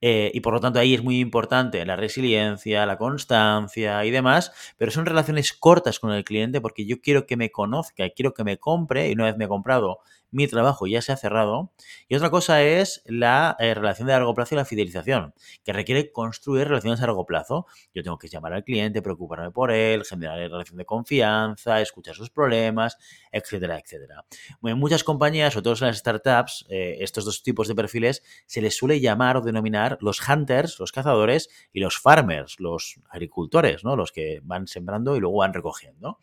Eh, 0.00 0.30
y 0.32 0.40
por 0.40 0.52
lo 0.52 0.60
tanto 0.60 0.78
ahí 0.78 0.94
es 0.94 1.02
muy 1.02 1.18
importante 1.18 1.84
la 1.84 1.96
resiliencia, 1.96 2.86
la 2.86 2.98
constancia 2.98 4.04
y 4.04 4.12
demás, 4.12 4.52
pero 4.76 4.92
son 4.92 5.06
relaciones 5.06 5.52
cortas 5.52 5.98
con 5.98 6.12
el 6.12 6.22
cliente 6.22 6.60
porque 6.60 6.86
yo 6.86 7.00
quiero 7.00 7.26
que 7.26 7.36
me 7.36 7.50
conozca, 7.50 8.08
quiero 8.10 8.32
que 8.32 8.44
me 8.44 8.58
compre 8.58 9.08
y 9.08 9.14
una 9.14 9.24
vez 9.24 9.36
me 9.36 9.46
he 9.46 9.48
comprado 9.48 9.98
mi 10.30 10.46
trabajo 10.46 10.86
ya 10.86 11.02
se 11.02 11.12
ha 11.12 11.16
cerrado. 11.16 11.72
Y 12.08 12.16
otra 12.16 12.30
cosa 12.30 12.62
es 12.62 13.02
la 13.06 13.56
eh, 13.58 13.74
relación 13.74 14.06
de 14.06 14.14
largo 14.14 14.34
plazo 14.34 14.54
y 14.54 14.58
la 14.58 14.64
fidelización, 14.64 15.34
que 15.64 15.72
requiere 15.72 16.12
construir 16.12 16.68
relaciones 16.68 17.00
a 17.00 17.06
largo 17.06 17.26
plazo. 17.26 17.66
Yo 17.94 18.02
tengo 18.02 18.18
que 18.18 18.28
llamar 18.28 18.52
al 18.52 18.64
cliente, 18.64 19.02
preocuparme 19.02 19.50
por 19.50 19.70
él, 19.70 20.04
generar 20.04 20.38
relación 20.38 20.78
de 20.78 20.84
confianza, 20.84 21.80
escuchar 21.80 22.14
sus 22.14 22.30
problemas, 22.30 22.98
etcétera, 23.32 23.78
etcétera. 23.78 24.24
En 24.62 24.78
muchas 24.78 25.04
compañías, 25.04 25.52
sobre 25.52 25.64
todo 25.64 25.74
en 25.74 25.86
las 25.88 25.98
startups, 25.98 26.66
eh, 26.68 26.98
estos 27.00 27.24
dos 27.24 27.42
tipos 27.42 27.68
de 27.68 27.74
perfiles 27.74 28.22
se 28.46 28.60
les 28.60 28.76
suele 28.76 29.00
llamar 29.00 29.36
o 29.36 29.40
denominar 29.40 29.98
los 30.00 30.20
hunters, 30.26 30.78
los 30.78 30.92
cazadores, 30.92 31.48
y 31.72 31.80
los 31.80 31.98
farmers, 31.98 32.58
los 32.60 33.00
agricultores, 33.10 33.84
¿no? 33.84 33.96
los 33.96 34.12
que 34.12 34.40
van 34.42 34.66
sembrando 34.66 35.16
y 35.16 35.20
luego 35.20 35.38
van 35.38 35.52
recogiendo. 35.52 36.18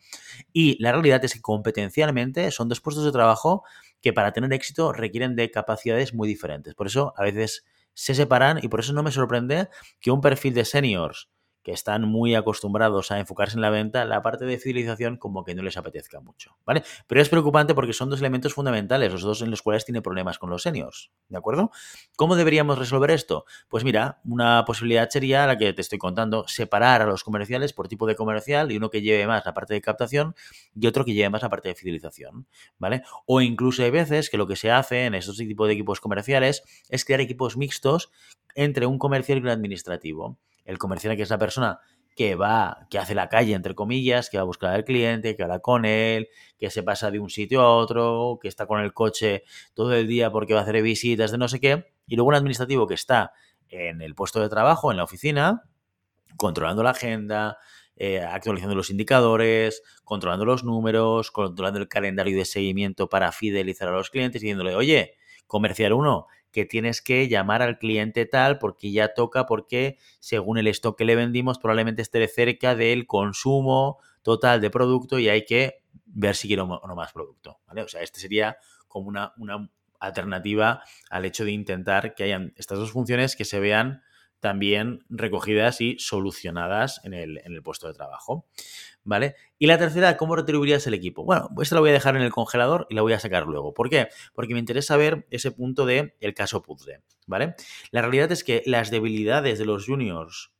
Y 0.52 0.80
la 0.82 0.92
realidad 0.92 1.24
es 1.24 1.34
que 1.34 1.40
competencialmente 1.40 2.50
son 2.50 2.68
dos 2.68 2.80
puestos 2.80 3.04
de 3.04 3.12
trabajo 3.12 3.64
que 4.00 4.12
para 4.12 4.32
tener 4.32 4.52
éxito 4.52 4.92
requieren 4.92 5.36
de 5.36 5.50
capacidades 5.50 6.14
muy 6.14 6.28
diferentes. 6.28 6.74
Por 6.74 6.86
eso 6.86 7.12
a 7.16 7.24
veces 7.24 7.64
se 7.94 8.14
separan 8.14 8.58
y 8.62 8.68
por 8.68 8.80
eso 8.80 8.92
no 8.92 9.02
me 9.02 9.10
sorprende 9.10 9.68
que 10.00 10.10
un 10.10 10.20
perfil 10.20 10.54
de 10.54 10.64
seniors 10.64 11.30
que 11.66 11.72
están 11.72 12.02
muy 12.02 12.36
acostumbrados 12.36 13.10
a 13.10 13.18
enfocarse 13.18 13.56
en 13.56 13.60
la 13.60 13.70
venta, 13.70 14.04
la 14.04 14.22
parte 14.22 14.44
de 14.44 14.56
fidelización 14.56 15.16
como 15.16 15.42
que 15.42 15.52
no 15.56 15.64
les 15.64 15.76
apetezca 15.76 16.20
mucho, 16.20 16.56
¿vale? 16.64 16.84
Pero 17.08 17.20
es 17.20 17.28
preocupante 17.28 17.74
porque 17.74 17.92
son 17.92 18.08
dos 18.08 18.20
elementos 18.20 18.54
fundamentales, 18.54 19.10
los 19.10 19.22
dos 19.22 19.42
en 19.42 19.50
los 19.50 19.62
cuales 19.62 19.84
tiene 19.84 20.00
problemas 20.00 20.38
con 20.38 20.48
los 20.48 20.62
seniors, 20.62 21.10
¿de 21.28 21.36
acuerdo? 21.36 21.72
¿Cómo 22.14 22.36
deberíamos 22.36 22.78
resolver 22.78 23.10
esto? 23.10 23.46
Pues 23.68 23.82
mira, 23.82 24.20
una 24.24 24.64
posibilidad 24.64 25.10
sería 25.10 25.44
la 25.44 25.58
que 25.58 25.72
te 25.72 25.80
estoy 25.80 25.98
contando, 25.98 26.46
separar 26.46 27.02
a 27.02 27.06
los 27.06 27.24
comerciales 27.24 27.72
por 27.72 27.88
tipo 27.88 28.06
de 28.06 28.14
comercial 28.14 28.70
y 28.70 28.76
uno 28.76 28.88
que 28.88 29.02
lleve 29.02 29.26
más 29.26 29.44
la 29.44 29.52
parte 29.52 29.74
de 29.74 29.80
captación 29.80 30.36
y 30.72 30.86
otro 30.86 31.04
que 31.04 31.14
lleve 31.14 31.30
más 31.30 31.42
la 31.42 31.50
parte 31.50 31.70
de 31.70 31.74
fidelización, 31.74 32.46
¿vale? 32.78 33.02
O 33.26 33.40
incluso 33.40 33.82
hay 33.82 33.90
veces 33.90 34.30
que 34.30 34.36
lo 34.36 34.46
que 34.46 34.54
se 34.54 34.70
hace 34.70 35.06
en 35.06 35.16
estos 35.16 35.36
tipos 35.36 35.66
de 35.66 35.74
equipos 35.74 36.00
comerciales 36.00 36.62
es 36.90 37.04
crear 37.04 37.20
equipos 37.20 37.56
mixtos 37.56 38.12
entre 38.54 38.86
un 38.86 39.00
comercial 39.00 39.38
y 39.38 39.40
un 39.40 39.48
administrativo. 39.48 40.38
El 40.66 40.76
comercial 40.76 41.16
que 41.16 41.22
es 41.22 41.30
la 41.30 41.38
persona 41.38 41.80
que 42.14 42.34
va, 42.34 42.86
que 42.90 42.98
hace 42.98 43.14
la 43.14 43.28
calle, 43.28 43.54
entre 43.54 43.74
comillas, 43.74 44.30
que 44.30 44.36
va 44.36 44.42
a 44.42 44.46
buscar 44.46 44.74
al 44.74 44.84
cliente, 44.84 45.36
que 45.36 45.42
habla 45.42 45.60
con 45.60 45.84
él, 45.84 46.28
que 46.58 46.70
se 46.70 46.82
pasa 46.82 47.10
de 47.10 47.18
un 47.18 47.30
sitio 47.30 47.60
a 47.62 47.74
otro, 47.74 48.38
que 48.40 48.48
está 48.48 48.66
con 48.66 48.80
el 48.80 48.92
coche 48.92 49.44
todo 49.74 49.94
el 49.94 50.06
día 50.06 50.30
porque 50.30 50.54
va 50.54 50.60
a 50.60 50.62
hacer 50.62 50.80
visitas 50.82 51.30
de 51.30 51.38
no 51.38 51.46
sé 51.48 51.60
qué, 51.60 51.92
y 52.06 52.16
luego 52.16 52.28
un 52.28 52.34
administrativo 52.34 52.86
que 52.86 52.94
está 52.94 53.32
en 53.68 54.00
el 54.00 54.14
puesto 54.14 54.40
de 54.40 54.48
trabajo, 54.48 54.90
en 54.90 54.96
la 54.96 55.04
oficina, 55.04 55.64
controlando 56.36 56.82
la 56.82 56.90
agenda, 56.90 57.58
eh, 57.96 58.20
actualizando 58.20 58.74
los 58.74 58.90
indicadores, 58.90 59.82
controlando 60.04 60.44
los 60.44 60.64
números, 60.64 61.30
controlando 61.30 61.80
el 61.80 61.88
calendario 61.88 62.36
de 62.36 62.44
seguimiento 62.44 63.08
para 63.08 63.32
fidelizar 63.32 63.88
a 63.88 63.92
los 63.92 64.10
clientes, 64.10 64.40
diciéndole, 64.40 64.74
oye, 64.74 65.16
comercial 65.46 65.92
1, 65.92 66.26
que 66.56 66.64
tienes 66.64 67.02
que 67.02 67.28
llamar 67.28 67.60
al 67.60 67.78
cliente 67.78 68.24
tal 68.24 68.58
porque 68.58 68.90
ya 68.90 69.12
toca, 69.12 69.44
porque 69.44 69.98
según 70.20 70.56
el 70.56 70.68
stock 70.68 70.96
que 70.96 71.04
le 71.04 71.14
vendimos 71.14 71.58
probablemente 71.58 72.00
esté 72.00 72.26
cerca 72.28 72.74
del 72.74 73.06
consumo 73.06 73.98
total 74.22 74.62
de 74.62 74.70
producto 74.70 75.18
y 75.18 75.28
hay 75.28 75.44
que 75.44 75.82
ver 76.06 76.34
si 76.34 76.48
quiero 76.48 76.64
o 76.64 76.88
no 76.88 76.96
más 76.96 77.12
producto. 77.12 77.60
¿vale? 77.66 77.82
O 77.82 77.88
sea, 77.88 78.00
este 78.00 78.20
sería 78.20 78.56
como 78.88 79.06
una, 79.08 79.34
una 79.36 79.68
alternativa 80.00 80.82
al 81.10 81.26
hecho 81.26 81.44
de 81.44 81.50
intentar 81.50 82.14
que 82.14 82.24
hayan 82.24 82.54
estas 82.56 82.78
dos 82.78 82.90
funciones 82.90 83.36
que 83.36 83.44
se 83.44 83.60
vean 83.60 84.02
también 84.40 85.04
recogidas 85.08 85.80
y 85.80 85.98
solucionadas 85.98 87.00
en 87.04 87.14
el, 87.14 87.38
en 87.38 87.52
el 87.52 87.62
puesto 87.62 87.86
de 87.88 87.94
trabajo. 87.94 88.46
¿vale? 89.06 89.36
Y 89.58 89.66
la 89.66 89.78
tercera, 89.78 90.16
¿cómo 90.18 90.36
retribuirías 90.36 90.86
el 90.86 90.94
equipo? 90.94 91.24
Bueno, 91.24 91.48
pues 91.54 91.66
esta 91.66 91.76
la 91.76 91.80
voy 91.80 91.90
a 91.90 91.94
dejar 91.94 92.16
en 92.16 92.22
el 92.22 92.32
congelador 92.32 92.86
y 92.90 92.94
la 92.94 93.02
voy 93.02 93.14
a 93.14 93.20
sacar 93.20 93.46
luego. 93.46 93.72
¿Por 93.72 93.88
qué? 93.88 94.08
Porque 94.34 94.52
me 94.52 94.60
interesa 94.60 94.96
ver 94.96 95.26
ese 95.30 95.52
punto 95.52 95.86
de 95.86 96.16
el 96.20 96.34
caso 96.34 96.60
puzzle, 96.60 97.00
¿vale? 97.26 97.54
La 97.92 98.02
realidad 98.02 98.30
es 98.32 98.44
que 98.44 98.62
las 98.66 98.90
debilidades 98.90 99.58
de 99.58 99.64
los 99.64 99.86
juniors 99.86 100.52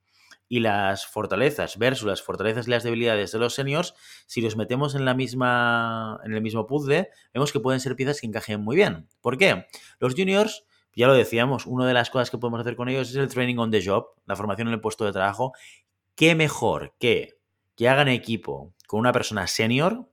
y 0.49 0.61
las 0.61 1.07
fortalezas 1.07 1.77
versus 1.77 2.07
las 2.07 2.23
fortalezas 2.23 2.69
y 2.69 2.71
las 2.71 2.85
debilidades 2.85 3.33
de 3.33 3.41
los 3.41 3.55
seniors, 3.55 3.95
si 4.27 4.41
los 4.41 4.57
metemos 4.57 4.95
en 4.95 5.05
la 5.05 5.13
misma 5.13 6.21
en 6.25 6.33
el 6.33 6.41
mismo 6.41 6.69
puzzle, 6.69 7.11
vemos 7.35 7.53
que 7.53 7.59
pueden 7.59 7.81
ser 7.81 7.97
piezas 7.97 8.21
que 8.21 8.29
encajen 8.29 8.61
muy 8.61 8.77
bien. 8.77 9.09
¿Por 9.21 9.37
qué? 9.37 9.67
Los 9.99 10.15
juniors 10.15 10.65
ya 10.97 11.07
lo 11.07 11.15
decíamos, 11.15 11.67
una 11.67 11.87
de 11.87 11.95
las 11.95 12.11
cosas 12.11 12.31
que 12.31 12.39
podemos 12.39 12.61
hacer 12.61 12.75
con 12.75 12.89
ellos 12.89 13.11
es 13.11 13.17
el 13.17 13.29
training 13.29 13.59
on 13.59 13.71
the 13.71 13.85
job, 13.85 14.07
la 14.27 14.35
formación 14.35 14.69
en 14.69 14.75
el 14.75 14.81
puesto 14.81 15.05
de 15.05 15.13
trabajo. 15.13 15.53
¿Qué 16.15 16.35
mejor 16.35 16.95
que 16.99 17.37
que 17.77 17.89
hagan 17.89 18.09
equipo 18.09 18.75
con 18.89 19.01
una 19.01 19.13
persona 19.13 19.47
senior 19.47 20.09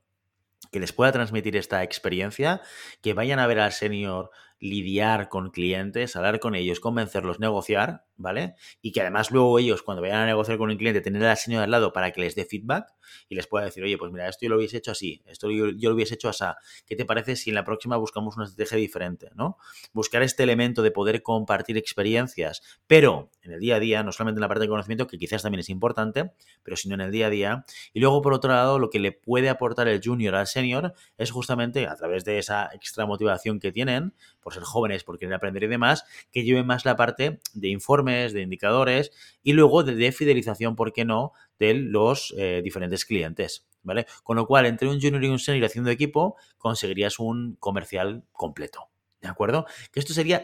que 0.72 0.80
les 0.80 0.92
pueda 0.92 1.12
transmitir 1.12 1.56
esta 1.56 1.84
experiencia, 1.84 2.62
que 3.02 3.14
vayan 3.14 3.40
a 3.40 3.48
ver 3.48 3.60
al 3.60 3.72
senior 3.72 4.32
lidiar 4.60 5.30
con 5.30 5.52
clientes, 5.52 6.16
hablar 6.16 6.40
con 6.40 6.56
ellos, 6.56 6.80
convencerlos, 6.80 7.40
negociar, 7.40 8.06
¿vale? 8.16 8.56
Y 8.82 8.92
que 8.92 9.02
además 9.02 9.32
luego 9.32 9.58
ellos, 9.60 9.84
cuando 9.84 10.02
vayan 10.02 10.20
a 10.20 10.26
negociar 10.26 10.58
con 10.58 10.70
un 10.70 10.78
cliente, 10.78 11.02
tener 11.02 11.24
a 11.24 11.30
la 11.30 11.36
señora 11.36 11.64
al 11.66 11.72
lado 11.72 11.94
para 11.94 12.12
que 12.12 12.22
les 12.22 12.36
dé 12.36 12.46
feedback 12.46 12.94
y 13.30 13.36
les 13.36 13.48
pueda 13.48 13.66
decir, 13.66 13.84
oye, 13.84 13.98
pues 13.98 14.12
mira, 14.12 14.28
esto 14.28 14.46
yo 14.46 14.50
lo 14.50 14.58
hubiese 14.58 14.78
hecho 14.78 14.92
así, 14.92 15.22
esto 15.26 15.50
yo, 15.52 15.68
lo 15.68 15.96
hubiese 15.96 16.16
hecho 16.16 16.30
así. 16.30 16.44
¿Qué 16.86 16.96
te 16.96 17.06
parece 17.06 17.36
si 17.36 17.52
en 17.52 17.56
la 17.56 17.64
próxima 17.64 17.98
buscamos 17.98 18.36
una 18.36 18.46
estrategia 18.46 18.78
diferente, 18.78 19.30
¿no? 19.36 19.58
Buscar 19.94 20.24
este 20.24 20.44
elemento 20.44 20.82
de 20.82 20.92
poder 20.92 21.22
compartir 21.22 21.78
experiencias, 21.78 22.62
pero 22.88 23.32
en 23.42 23.52
el 23.52 23.60
día 23.60 23.76
a 23.76 23.80
día, 23.80 24.04
no 24.04 24.12
solamente 24.12 24.40
en 24.40 24.42
la 24.42 24.48
parte 24.48 24.64
de 24.64 24.70
conocimiento, 24.70 25.08
que 25.08 25.18
quizás 25.18 25.42
también 25.44 25.60
es 25.60 25.70
importante, 25.70 26.34
pero 26.64 26.76
sino 26.78 26.96
en 26.96 27.02
el 27.02 27.12
día 27.12 27.28
a 27.28 27.30
día. 27.30 27.66
Y 27.94 28.00
luego, 28.00 28.22
por 28.22 28.34
otro 28.34 28.52
lado, 28.52 28.80
lo 28.80 28.90
que 28.90 29.00
le 29.00 29.12
puede 29.12 29.50
aportar 29.50 29.88
el 29.88 30.02
junior 30.04 30.36
al 30.36 30.48
senior 30.48 30.94
es 31.18 31.32
justamente 31.32 31.88
a 31.88 31.96
través 31.96 32.26
de 32.26 32.40
esa 32.40 32.70
extra 32.74 33.06
motivación 33.06 33.60
que 33.60 33.72
tienen, 33.72 34.14
por 34.42 34.54
ser 34.54 34.64
jóvenes, 34.64 35.04
por 35.04 35.20
querer 35.20 35.36
aprender 35.36 35.64
y 35.64 35.68
demás, 35.68 36.06
que 36.32 36.44
lleven 36.44 36.66
más 36.66 36.86
la 36.86 36.96
parte 36.96 37.40
de 37.54 37.70
de 38.04 38.42
indicadores 38.42 39.12
y 39.42 39.54
luego 39.54 39.84
de, 39.84 40.12
fidelización, 40.12 40.76
¿por 40.76 40.94
qué 40.94 41.06
no?, 41.06 41.32
de 41.60 41.74
los 41.74 42.34
eh, 42.38 42.62
diferentes 42.64 43.06
clientes. 43.06 43.68
¿Vale? 43.86 44.06
Con 44.24 44.38
lo 44.38 44.48
cual, 44.48 44.66
entre 44.66 44.88
un 44.88 45.02
junior 45.02 45.22
y 45.26 45.28
un 45.28 45.40
senior 45.40 45.66
haciendo 45.66 45.92
equipo, 45.92 46.38
conseguirías 46.58 47.20
un 47.20 47.58
comercial 47.60 48.24
completo. 48.32 48.90
¿De 49.22 49.28
acuerdo? 49.28 49.66
Que 49.92 50.00
esto 50.00 50.14
sería, 50.14 50.44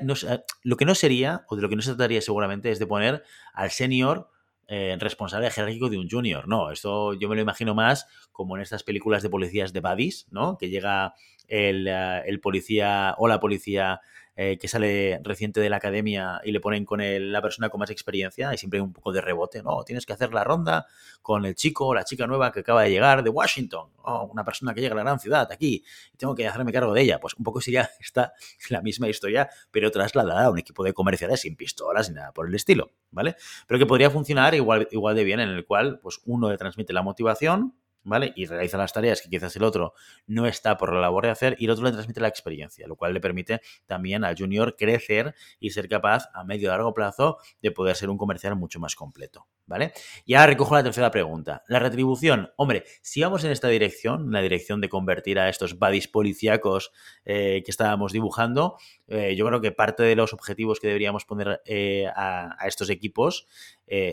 lo 0.64 0.78
que 0.78 0.86
no 0.86 0.94
sería, 0.94 1.46
o 1.48 1.56
de 1.56 1.62
lo 1.62 1.70
que 1.70 1.78
no 1.78 1.82
se 1.82 1.92
trataría 1.92 2.22
seguramente, 2.22 2.70
es 2.70 2.80
de 2.80 2.88
poner 2.88 3.24
al 3.54 3.72
senior 3.72 4.30
eh, 4.72 4.96
responsable 5.00 5.50
jerárquico 5.50 5.90
de 5.90 5.98
un 5.98 6.08
junior. 6.10 6.48
No, 6.48 6.70
esto 6.70 7.14
yo 7.14 7.28
me 7.28 7.36
lo 7.36 7.42
imagino 7.42 7.74
más 7.74 8.06
como 8.32 8.56
en 8.56 8.62
estas 8.62 8.84
películas 8.84 9.24
de 9.24 9.30
policías 9.30 9.74
de 9.74 9.80
buddies, 9.80 10.28
¿no? 10.30 10.58
Que 10.58 10.70
llega 10.70 11.16
el, 11.50 11.88
eh, 11.88 12.24
el 12.26 12.40
policía 12.40 13.16
o 13.18 13.28
la 13.28 13.40
policía 13.40 14.00
eh, 14.42 14.58
que 14.58 14.70
sale 14.70 15.20
reciente 15.22 15.60
de 15.60 15.70
la 15.70 15.76
academia 15.76 16.40
y 16.46 16.54
le 16.54 16.62
ponen 16.62 16.86
con 16.86 17.02
la 17.04 17.42
persona 17.42 17.68
con 17.68 17.78
más 17.78 17.90
experiencia 17.90 18.54
y 18.54 18.58
siempre 18.58 18.80
hay 18.80 18.82
un 18.86 18.94
poco 18.94 19.12
de 19.12 19.20
rebote, 19.20 19.62
¿no? 19.62 19.84
Tienes 19.84 20.06
que 20.06 20.14
hacer 20.14 20.34
la 20.34 20.46
ronda 20.46 20.86
con 21.22 21.46
el 21.46 21.56
chico 21.56 21.88
o 21.88 21.94
la 21.94 22.06
chica 22.06 22.26
nueva 22.26 22.50
que 22.54 22.62
acaba 22.62 22.84
de 22.84 22.90
llegar 22.90 23.22
de 23.22 23.30
Washington, 23.30 23.90
o 23.98 24.30
una 24.32 24.46
persona 24.46 24.74
que 24.74 24.80
llega 24.80 24.94
a 24.94 24.96
la 24.96 25.04
gran 25.04 25.20
ciudad, 25.20 25.52
aquí, 25.52 25.84
tengo 26.16 26.36
que 26.36 26.48
hacerme 26.48 26.72
cargo 26.72 26.94
de 26.94 27.02
ella. 27.02 27.20
Pues 27.20 27.34
un 27.34 27.44
poco 27.44 27.60
sería 27.60 27.90
esta 28.00 28.32
la 28.70 28.82
misma 28.82 29.10
historia, 29.10 29.50
pero 29.72 29.92
trasladada 29.92 30.46
a 30.46 30.50
un 30.52 30.60
equipo 30.60 30.86
de 30.86 30.94
comerciales 30.94 31.42
sin 31.42 31.58
pistolas 31.58 32.08
ni 32.08 32.16
nada 32.16 32.32
por 32.32 32.48
el 32.48 32.56
estilo, 32.56 32.94
¿vale? 33.12 33.36
Pero 33.68 33.78
que 33.78 33.86
podría 33.86 34.10
funcionar 34.10 34.56
igual, 34.56 34.88
igual 34.92 35.18
de 35.18 35.26
bien 35.26 35.42
en 35.42 35.50
el 35.50 35.66
cual, 35.66 36.00
pues 36.00 36.22
uno 36.24 36.50
le 36.50 36.58
transmite 36.58 36.94
la 36.94 37.02
motivación, 37.02 37.74
¿vale? 38.04 38.34
Y 38.36 38.46
realiza 38.46 38.78
las 38.78 38.94
tareas 38.94 39.22
que 39.22 39.30
quizás 39.30 39.56
el 39.56 39.64
otro 39.64 39.94
no 40.28 40.46
está 40.46 40.78
por 40.78 40.94
la 40.94 41.02
labor 41.02 41.26
de 41.26 41.32
hacer 41.32 41.56
y 41.60 41.66
el 41.66 41.72
otro 41.72 41.86
le 41.86 41.92
transmite 41.92 42.22
la 42.22 42.28
experiencia, 42.28 42.88
lo 42.88 42.96
cual 42.96 43.14
le 43.14 43.20
permite 43.20 43.62
también 43.86 44.24
al 44.24 44.38
junior 44.38 44.76
crecer 44.78 45.36
y 45.60 45.72
ser 45.72 45.88
capaz 45.88 46.30
a 46.34 46.44
medio 46.44 46.68
y 46.68 46.72
largo 46.72 46.94
plazo 46.94 47.38
de 47.62 47.72
poder 47.72 47.96
ser 47.96 48.10
un 48.10 48.18
comercial 48.18 48.56
mucho 48.56 48.80
más 48.80 48.96
completo, 48.96 49.48
¿vale? 49.66 49.94
Y 50.26 50.34
ahora 50.34 50.48
recojo 50.48 50.76
la 50.76 50.84
tercera 50.84 51.12
pregunta. 51.12 51.64
La 51.68 51.80
retribución, 51.80 52.52
hombre, 52.56 52.84
si 53.02 53.22
vamos 53.22 53.44
en 53.44 53.52
esta 53.52 53.68
dirección, 53.68 54.26
en 54.26 54.32
la 54.32 54.42
dirección 54.42 54.82
de 54.82 54.90
convertir 54.90 55.40
a 55.40 55.50
estos 55.50 55.78
buddies 55.78 56.08
policíacos 56.08 56.92
eh, 57.26 57.62
que 57.64 57.72
estábamos 57.72 58.12
dibujando, 58.12 58.78
eh, 59.08 59.36
yo 59.36 59.46
creo 59.46 59.62
que 59.62 59.72
parte 59.72 60.04
de 60.04 60.16
los 60.16 60.34
objetivos 60.34 60.80
que 60.80 60.88
deberíamos 60.88 61.26
poner 61.26 61.62
eh, 61.66 62.08
a, 62.08 62.56
a, 62.60 62.68
estos 62.68 62.90
equipos 62.90 63.48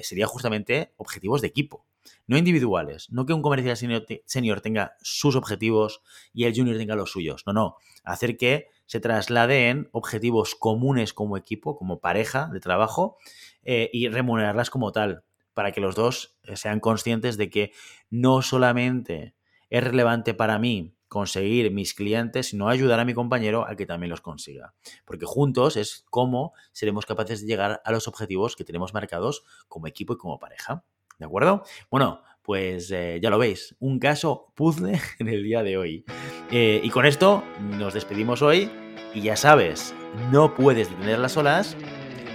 sería 0.02 0.26
justamente 0.26 0.94
objetivos 0.96 1.42
de 1.42 1.48
equipo 1.48 1.84
no 2.26 2.36
individuales, 2.36 3.10
no 3.10 3.26
que 3.26 3.32
un 3.32 3.42
comercial 3.42 3.76
senior, 3.76 4.60
tenga 4.60 4.96
sus 5.00 5.36
objetivos 5.36 6.02
y 6.32 6.44
el 6.44 6.54
junior 6.54 6.76
tenga 6.76 6.96
los 6.96 7.10
suyos, 7.10 7.42
no, 7.46 7.52
no, 7.52 7.76
hacer 8.04 8.36
que 8.36 8.68
se 8.86 9.00
trasladen 9.00 9.88
objetivos 9.92 10.54
comunes 10.54 11.12
como 11.12 11.36
equipo, 11.36 11.76
como 11.76 12.00
pareja 12.00 12.48
de 12.52 12.60
trabajo 12.60 13.18
eh, 13.62 13.90
y 13.92 14.08
remunerarlas 14.08 14.70
como 14.70 14.92
tal, 14.92 15.24
para 15.54 15.72
que 15.72 15.80
los 15.80 15.94
dos 15.94 16.36
eh, 16.42 16.56
sean 16.56 16.80
conscientes 16.80 17.36
de 17.36 17.50
que 17.50 17.72
no 18.10 18.42
solamente 18.42 19.34
es 19.70 19.82
relevante 19.82 20.34
para 20.34 20.58
mí 20.58 20.96
conseguir 21.08 21.70
mis 21.72 21.94
clientes, 21.94 22.48
sino 22.48 22.68
ayudar 22.68 23.00
a 23.00 23.04
mi 23.04 23.14
compañero 23.14 23.66
a 23.66 23.76
que 23.76 23.86
también 23.86 24.10
los 24.10 24.20
consiga. 24.20 24.74
Porque 25.04 25.26
juntos 25.26 25.76
es 25.76 26.04
como 26.10 26.52
seremos 26.72 27.06
capaces 27.06 27.40
de 27.40 27.46
llegar 27.46 27.80
a 27.84 27.92
los 27.92 28.08
objetivos 28.08 28.56
que 28.56 28.64
tenemos 28.64 28.92
marcados 28.94 29.44
como 29.68 29.86
equipo 29.86 30.14
y 30.14 30.16
como 30.18 30.38
pareja. 30.38 30.84
¿De 31.18 31.24
acuerdo? 31.24 31.64
Bueno, 31.90 32.20
pues 32.42 32.90
eh, 32.92 33.18
ya 33.22 33.30
lo 33.30 33.38
veis, 33.38 33.74
un 33.80 33.98
caso 33.98 34.52
puzzle 34.54 35.00
en 35.18 35.28
el 35.28 35.42
día 35.42 35.62
de 35.62 35.76
hoy. 35.76 36.04
Eh, 36.50 36.80
y 36.82 36.90
con 36.90 37.06
esto 37.06 37.42
nos 37.60 37.94
despedimos 37.94 38.42
hoy 38.42 38.70
y 39.14 39.22
ya 39.22 39.36
sabes, 39.36 39.94
no 40.30 40.54
puedes 40.54 40.90
detener 40.90 41.18
las 41.18 41.36
olas, 41.36 41.76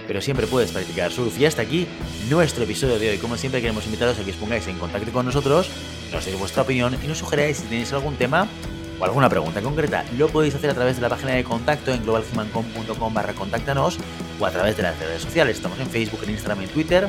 pero 0.06 0.20
siempre 0.20 0.46
puedes 0.46 0.72
practicar 0.72 1.12
surf. 1.12 1.38
Y 1.40 1.46
hasta 1.46 1.62
aquí 1.62 1.86
nuestro 2.28 2.64
episodio 2.64 2.98
de 2.98 3.10
hoy. 3.10 3.18
Como 3.18 3.36
siempre 3.36 3.60
queremos 3.60 3.86
invitaros 3.86 4.18
a 4.18 4.24
que 4.24 4.32
os 4.32 4.36
pongáis 4.36 4.66
en 4.66 4.78
contacto 4.78 5.12
con 5.12 5.24
nosotros, 5.24 5.70
nos 6.12 6.24
deis 6.24 6.38
vuestra 6.38 6.62
opinión 6.62 6.96
y 7.02 7.06
nos 7.06 7.18
sugeráis 7.18 7.58
si 7.58 7.68
tenéis 7.68 7.92
algún 7.92 8.16
tema 8.16 8.48
o 8.98 9.04
alguna 9.04 9.30
pregunta 9.30 9.62
concreta. 9.62 10.04
Lo 10.18 10.28
podéis 10.28 10.56
hacer 10.56 10.70
a 10.70 10.74
través 10.74 10.96
de 10.96 11.02
la 11.02 11.08
página 11.08 11.32
de 11.32 11.44
contacto 11.44 11.92
en 11.92 12.02
globalhumancom.com 12.02 13.14
barra 13.14 13.32
contáctanos 13.32 13.98
o 14.40 14.44
a 14.44 14.50
través 14.50 14.76
de 14.76 14.82
las 14.82 14.98
redes 14.98 15.22
sociales. 15.22 15.56
Estamos 15.56 15.78
en 15.78 15.86
Facebook, 15.86 16.20
en 16.24 16.30
Instagram, 16.30 16.62
en 16.62 16.68
Twitter 16.68 17.08